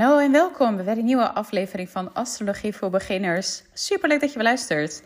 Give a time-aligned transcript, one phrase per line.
[0.00, 3.62] Hallo en welkom bij weer een nieuwe aflevering van Astrologie voor Beginners.
[3.72, 5.02] Super leuk dat je luistert.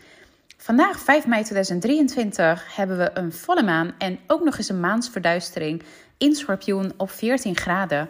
[0.57, 5.83] Vandaag, 5 mei 2023, hebben we een volle maan en ook nog eens een maansverduistering
[6.17, 8.09] in Schorpioen op 14 graden.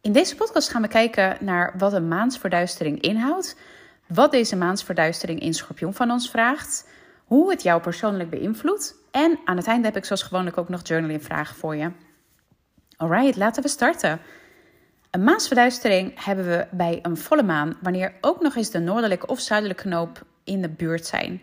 [0.00, 3.56] In deze podcast gaan we kijken naar wat een maansverduistering inhoudt,
[4.06, 6.88] wat deze maansverduistering in Schorpioen van ons vraagt,
[7.24, 10.86] hoe het jou persoonlijk beïnvloedt en aan het einde heb ik zoals gewoonlijk ook nog
[10.86, 11.90] journaling vragen voor je.
[12.96, 14.20] Alright, laten we starten.
[15.12, 19.40] Een maansverduistering hebben we bij een volle maan, wanneer ook nog eens de noordelijke of
[19.40, 21.42] zuidelijke knoop in de buurt zijn.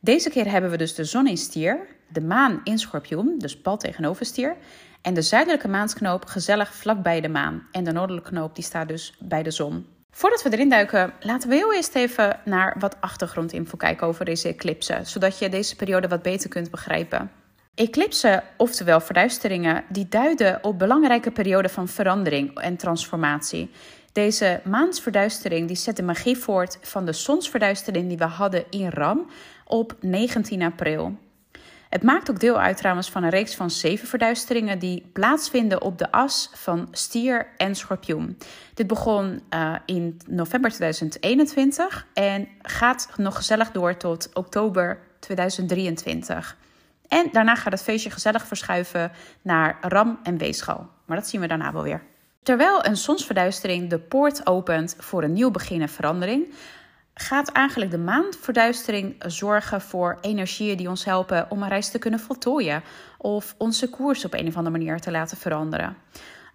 [0.00, 3.76] Deze keer hebben we dus de zon in stier, de maan in schorpioen, dus pal
[3.76, 4.56] tegenover stier,
[5.02, 7.66] en de zuidelijke maansknoop gezellig vlakbij de maan.
[7.72, 9.86] En de noordelijke knoop die staat dus bij de zon.
[10.10, 14.48] Voordat we erin duiken, laten we heel eerst even naar wat achtergrondinfo kijken over deze
[14.48, 17.30] eclipse, zodat je deze periode wat beter kunt begrijpen.
[17.76, 23.70] Eclipsen, oftewel verduisteringen, die duiden op belangrijke perioden van verandering en transformatie.
[24.12, 29.26] Deze maansverduistering die zet de magie voort van de zonsverduistering die we hadden in Ram
[29.64, 31.16] op 19 april.
[31.88, 35.98] Het maakt ook deel uit trouwens van een reeks van zeven verduisteringen die plaatsvinden op
[35.98, 38.38] de as van stier en schorpioen.
[38.74, 46.56] Dit begon uh, in november 2021 en gaat nog gezellig door tot oktober 2023.
[47.08, 49.12] En daarna gaat het feestje gezellig verschuiven
[49.42, 50.88] naar Ram en Weeschal.
[51.04, 52.02] Maar dat zien we daarna wel weer.
[52.42, 56.54] Terwijl een zonsverduistering de poort opent voor een nieuw begin en verandering,
[57.14, 62.20] gaat eigenlijk de maanverduistering zorgen voor energieën die ons helpen om een reis te kunnen
[62.20, 62.82] voltooien
[63.18, 65.96] of onze koers op een of andere manier te laten veranderen.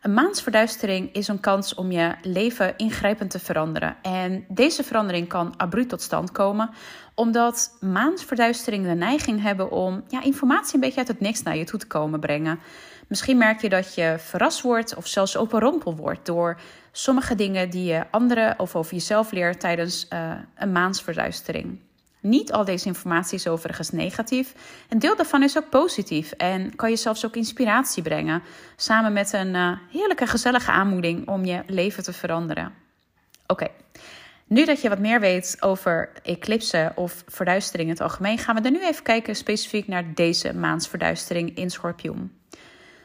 [0.01, 3.95] Een maansverduistering is een kans om je leven ingrijpend te veranderen.
[4.01, 6.69] En deze verandering kan abrupt tot stand komen,
[7.15, 11.63] omdat maansverduisteringen de neiging hebben om ja, informatie een beetje uit het niks naar je
[11.63, 12.59] toe te komen brengen.
[13.07, 16.59] Misschien merk je dat je verrast wordt of zelfs overrompeld wordt door
[16.91, 21.79] sommige dingen die je anderen of over jezelf leert tijdens uh, een maansverduistering.
[22.21, 24.53] Niet al deze informatie is overigens negatief.
[24.89, 28.43] Een deel daarvan is ook positief en kan je zelfs ook inspiratie brengen.
[28.75, 32.73] Samen met een uh, heerlijke, gezellige aanmoeding om je leven te veranderen.
[33.47, 33.67] Oké,
[34.47, 38.61] nu dat je wat meer weet over eclipsen of verduistering in het algemeen, gaan we
[38.61, 42.31] er nu even kijken specifiek naar deze maansverduistering in Schorpioen.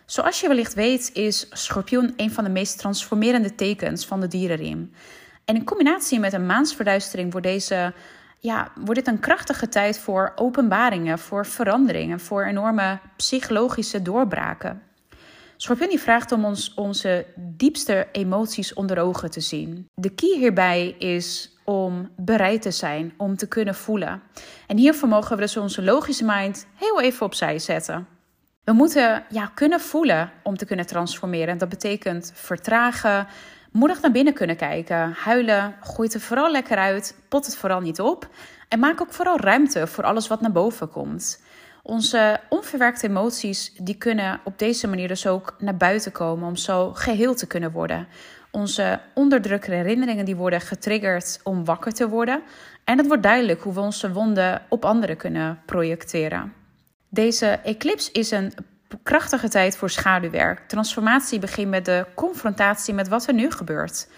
[0.07, 4.93] Zoals je wellicht weet, is Schorpioen een van de meest transformerende tekens van de dierenriem.
[5.45, 7.95] En in combinatie met een maansverduistering wordt deze
[8.39, 14.83] ja, wordt dit een krachtige tijd voor openbaringen, voor veranderingen, voor enorme psychologische doorbraken.
[15.57, 19.89] Schorpioen vraagt om ons onze diepste emoties onder ogen te zien.
[19.95, 24.23] De key hierbij is om bereid te zijn, om te kunnen voelen.
[24.67, 28.07] En hiervoor mogen we dus onze logische mind heel even opzij zetten.
[28.65, 31.59] We moeten ja, kunnen voelen om te kunnen transformeren.
[31.59, 33.27] Dat betekent vertragen,
[33.77, 37.81] moedig naar binnen kunnen kijken, huilen, gooi het er vooral lekker uit, pot het vooral
[37.81, 38.29] niet op
[38.69, 41.43] en maak ook vooral ruimte voor alles wat naar boven komt.
[41.83, 46.93] Onze onverwerkte emoties die kunnen op deze manier dus ook naar buiten komen om zo
[46.95, 48.07] geheel te kunnen worden.
[48.51, 52.43] Onze onderdrukte herinneringen die worden getriggerd om wakker te worden.
[52.85, 56.53] En het wordt duidelijk hoe we onze wonden op anderen kunnen projecteren.
[57.09, 58.53] Deze eclipse is een
[59.03, 60.69] krachtige tijd voor schaduwwerk.
[60.69, 64.09] Transformatie begint met de confrontatie met wat er nu gebeurt.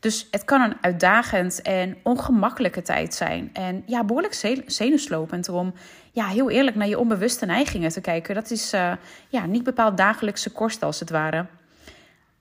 [0.00, 3.50] Dus het kan een uitdagend en ongemakkelijke tijd zijn.
[3.52, 5.74] En ja, behoorlijk zenuwslopend om
[6.12, 8.34] ja, heel eerlijk naar je onbewuste neigingen te kijken.
[8.34, 8.92] Dat is uh,
[9.28, 11.46] ja, niet bepaald dagelijkse kost als het ware.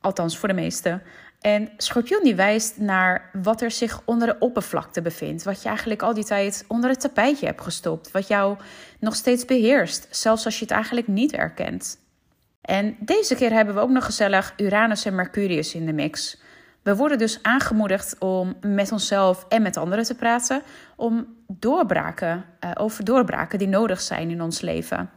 [0.01, 1.01] Althans, voor de meesten.
[1.41, 5.43] En schorpioen die wijst naar wat er zich onder de oppervlakte bevindt.
[5.43, 8.11] Wat je eigenlijk al die tijd onder het tapijtje hebt gestopt.
[8.11, 8.57] Wat jou
[8.99, 11.99] nog steeds beheerst, zelfs als je het eigenlijk niet erkent.
[12.61, 16.41] En deze keer hebben we ook nog gezellig Uranus en Mercurius in de mix.
[16.81, 20.61] We worden dus aangemoedigd om met onszelf en met anderen te praten.
[20.95, 25.09] Om doorbraken, uh, over doorbraken die nodig zijn in ons leven.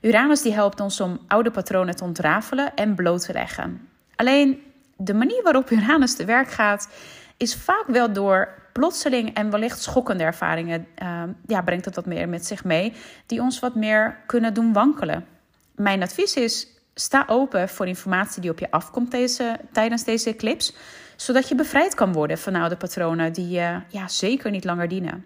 [0.00, 3.88] Uranus die helpt ons om oude patronen te ontrafelen en bloot te leggen.
[4.16, 4.62] Alleen
[4.98, 6.88] de manier waarop Uranus te werk gaat,
[7.36, 10.86] is vaak wel door plotseling en wellicht schokkende ervaringen.
[11.02, 12.92] Uh, ja, brengt het wat meer met zich mee,
[13.26, 15.26] die ons wat meer kunnen doen wankelen.
[15.74, 20.72] Mijn advies is: sta open voor informatie die op je afkomt deze, tijdens deze eclipse,
[21.16, 25.24] zodat je bevrijd kan worden van oude patronen die je ja, zeker niet langer dienen.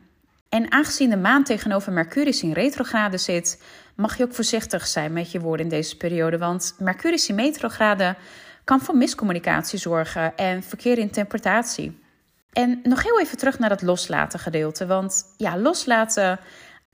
[0.48, 3.62] En aangezien de maan tegenover Mercurius in retrograde zit,
[3.94, 6.38] mag je ook voorzichtig zijn met je woorden in deze periode.
[6.38, 8.16] Want Mercurius in retrograde
[8.64, 12.00] kan voor miscommunicatie zorgen en verkeerde interpretatie.
[12.52, 14.86] En nog heel even terug naar dat loslaten gedeelte.
[14.86, 16.38] Want ja, loslaten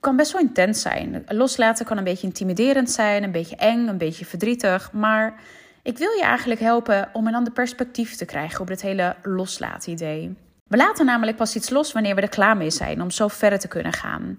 [0.01, 1.25] kan best wel intens zijn.
[1.27, 4.93] Loslaten kan een beetje intimiderend zijn, een beetje eng, een beetje verdrietig.
[4.93, 5.41] Maar
[5.83, 10.37] Ik wil je eigenlijk helpen om een ander perspectief te krijgen op dit hele loslaat-idee.
[10.67, 13.59] We laten namelijk pas iets los wanneer we er klaar mee zijn om zo verder
[13.59, 14.37] te kunnen gaan.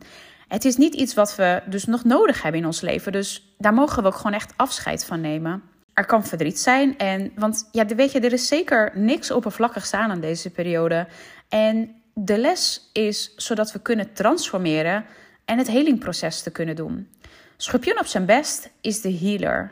[0.47, 3.73] Het is niet iets wat we dus nog nodig hebben in ons leven, dus daar
[3.73, 5.63] mogen we ook gewoon echt afscheid van nemen.
[5.99, 10.11] Er kan verdriet zijn, en, want ja, weet je, er is zeker niks oppervlakkig staan
[10.11, 11.07] aan deze periode.
[11.49, 15.05] En de les is zodat we kunnen transformeren
[15.45, 17.09] en het helingproces te kunnen doen.
[17.57, 19.71] Schorpioen op zijn best is de healer.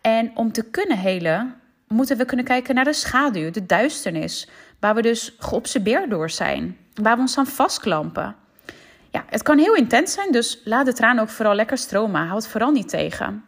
[0.00, 1.54] En om te kunnen helen,
[1.88, 4.48] moeten we kunnen kijken naar de schaduw, de duisternis,
[4.80, 8.36] waar we dus geobsedeerd door zijn, waar we ons aan vastklampen.
[9.10, 12.26] Ja, het kan heel intens zijn, dus laat de traan ook vooral lekker stromen.
[12.26, 13.44] Houd het vooral niet tegen.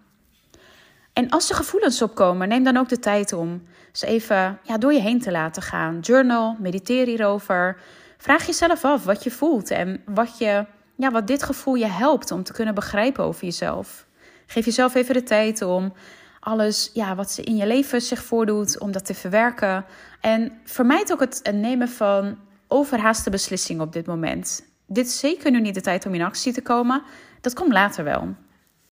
[1.14, 3.62] En als er gevoelens opkomen, neem dan ook de tijd om
[3.92, 6.00] ze even ja, door je heen te laten gaan.
[6.00, 7.76] Journal, mediteer hierover.
[8.18, 10.66] Vraag jezelf af wat je voelt en wat, je,
[10.96, 14.06] ja, wat dit gevoel je helpt om te kunnen begrijpen over jezelf.
[14.46, 15.92] Geef jezelf even de tijd om
[16.40, 19.84] alles ja, wat in je leven zich voordoet, om dat te verwerken.
[20.20, 22.38] En vermijd ook het nemen van
[22.68, 24.64] overhaaste beslissingen op dit moment.
[24.86, 27.02] Dit is zeker nu niet de tijd om in actie te komen.
[27.40, 28.34] Dat komt later wel.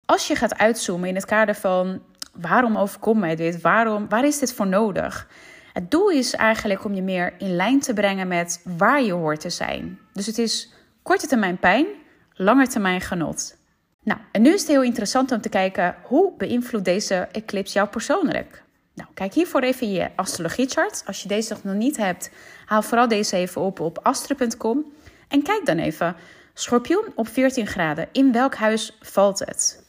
[0.05, 2.03] Als je gaat uitzoomen in het kader van
[2.33, 3.61] waarom overkomt mij dit?
[3.61, 5.29] Waarom, waar is dit voor nodig?
[5.73, 9.41] Het doel is eigenlijk om je meer in lijn te brengen met waar je hoort
[9.41, 9.99] te zijn.
[10.13, 11.87] Dus het is korte termijn pijn,
[12.35, 13.57] lange termijn genot.
[14.03, 17.89] Nou, en nu is het heel interessant om te kijken hoe beïnvloedt deze eclipse jou
[17.89, 18.63] persoonlijk?
[18.95, 21.03] Nou, kijk hiervoor even je astrologiechart.
[21.07, 22.31] Als je deze nog niet hebt,
[22.67, 24.93] haal vooral deze even op op astro.com.
[25.29, 26.17] En kijk dan even,
[26.55, 29.82] schorpioen op 14 graden, in welk huis valt het?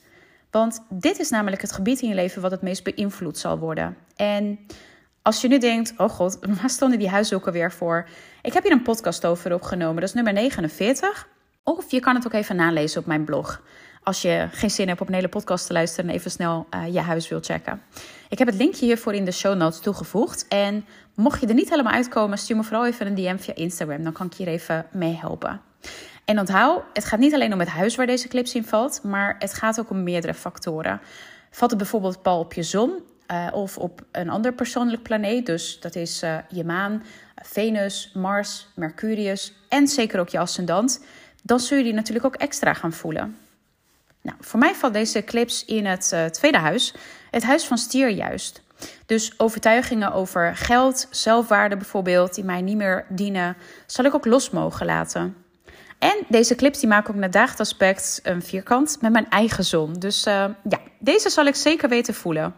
[0.54, 3.98] Want dit is namelijk het gebied in je leven wat het meest beïnvloed zal worden.
[4.16, 4.60] En
[5.22, 8.08] als je nu denkt, oh god, waar stonden die huizen ook alweer voor?
[8.42, 11.28] Ik heb hier een podcast over opgenomen, dat is nummer 49.
[11.64, 13.62] Of je kan het ook even nalezen op mijn blog.
[14.04, 16.94] Als je geen zin hebt op een hele podcast te luisteren en even snel uh,
[16.94, 17.82] je huis wilt checken.
[18.30, 20.48] Ik heb het linkje hiervoor in de show notes toegevoegd.
[20.48, 20.86] En
[21.16, 24.04] mocht je er niet helemaal uitkomen, stuur me vooral even een DM via Instagram.
[24.04, 25.62] Dan kan ik hier even mee helpen.
[26.26, 29.36] En onthoud, het gaat niet alleen om het huis waar deze clips in valt, maar
[29.40, 31.02] het gaat ook om meerdere factoren.
[31.52, 35.80] Valt het bijvoorbeeld pal op je zon uh, of op een ander persoonlijk planeet, dus
[35.80, 37.04] dat is uh, je maan,
[37.36, 41.06] Venus, Mars, Mercurius en zeker ook je ascendant,
[41.44, 43.38] dan zul je die natuurlijk ook extra gaan voelen.
[44.22, 46.94] Nou, voor mij valt deze clips in het uh, tweede huis,
[47.32, 48.62] het huis van stier juist.
[49.06, 54.50] Dus overtuigingen over geld, zelfwaarde bijvoorbeeld, die mij niet meer dienen, zal ik ook los
[54.50, 55.43] mogen laten.
[56.04, 59.94] En deze clips die maken ook naar daagaspect een vierkant met mijn eigen zon.
[59.94, 60.34] Dus uh,
[60.70, 62.56] ja, deze zal ik zeker weten voelen.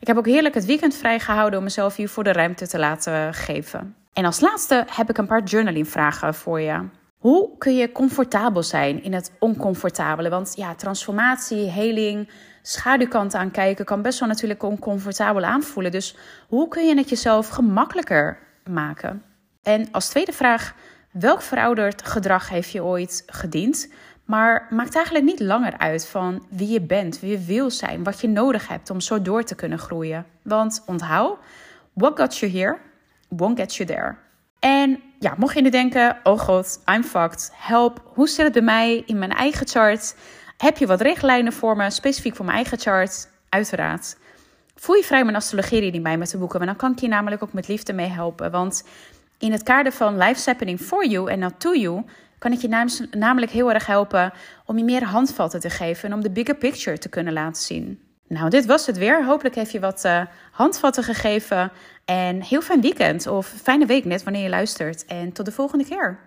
[0.00, 3.94] Ik heb ook heerlijk het weekend vrijgehouden om mezelf hiervoor de ruimte te laten geven.
[4.12, 6.88] En als laatste heb ik een paar journaling vragen voor je.
[7.18, 10.28] Hoe kun je comfortabel zijn in het oncomfortabele?
[10.28, 12.30] Want ja, transformatie, heling,
[12.62, 15.92] schaduwkant aankijken kan best wel natuurlijk oncomfortabel aanvoelen.
[15.92, 16.16] Dus
[16.48, 18.38] hoe kun je het jezelf gemakkelijker
[18.70, 19.22] maken?
[19.62, 20.74] En als tweede vraag,
[21.20, 23.88] welk verouderd gedrag heeft je ooit gediend?
[24.24, 28.20] Maar maakt eigenlijk niet langer uit van wie je bent, wie je wil zijn, wat
[28.20, 30.26] je nodig hebt om zo door te kunnen groeien.
[30.42, 31.38] Want onthoud,
[31.92, 32.78] what got you here
[33.28, 34.16] won't get you there.
[34.58, 38.62] En ja, mocht je nu denken, oh god, I'm fucked, help, hoe zit het bij
[38.62, 40.16] mij in mijn eigen chart?
[40.56, 43.28] Heb je wat richtlijnen voor me, specifiek voor mijn eigen chart?
[43.48, 44.16] Uiteraard.
[44.74, 47.42] Voel je vrij mijn astrologie bij me te boeken, want dan kan ik je namelijk
[47.42, 48.50] ook met liefde mee helpen.
[48.50, 48.84] Want
[49.38, 52.04] in het kader van Life's Happening for You en Not to You
[52.38, 54.32] kan ik je namelijk heel erg helpen
[54.64, 58.00] om je meer handvatten te geven en om de bigger picture te kunnen laten zien.
[58.28, 59.24] Nou, dit was het weer.
[59.24, 61.70] Hopelijk heeft je wat uh, handvatten gegeven.
[62.04, 65.04] En heel fijn weekend of fijne week net wanneer je luistert.
[65.06, 66.16] En tot de volgende keer.